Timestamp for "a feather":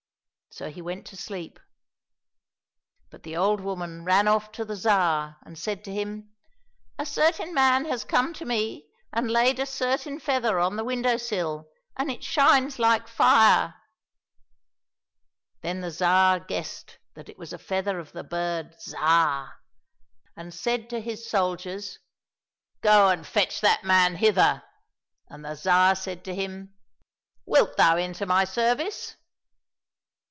17.53-17.97